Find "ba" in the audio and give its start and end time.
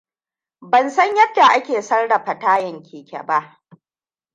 3.23-3.61